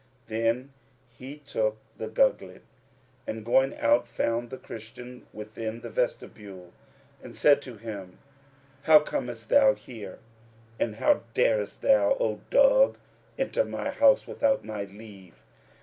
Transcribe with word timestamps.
Then 0.25 0.73
he 1.15 1.37
took 1.45 1.77
the 1.95 2.07
gugglet 2.07 2.63
and, 3.27 3.45
going 3.45 3.77
out, 3.77 4.07
found 4.07 4.49
the 4.49 4.57
Christian 4.57 5.27
within 5.31 5.81
the 5.81 5.91
vestibule 5.91 6.73
and 7.21 7.35
said 7.37 7.61
to 7.61 7.77
him, 7.77 8.17
"How 8.85 8.97
comest 8.97 9.49
thou 9.49 9.75
here 9.75 10.17
and 10.79 10.95
how 10.95 11.21
darest 11.35 11.83
thou, 11.83 12.15
O 12.19 12.41
dog, 12.49 12.97
enter 13.37 13.63
my 13.63 13.91
house 13.91 14.25
without 14.25 14.65
my 14.65 14.85
leave?" 14.85 15.35